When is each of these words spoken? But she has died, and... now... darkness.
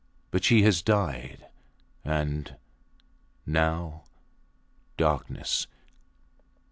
But 0.31 0.43
she 0.43 0.63
has 0.63 0.81
died, 0.81 1.45
and... 2.03 2.55
now... 3.45 4.05
darkness. 4.97 5.67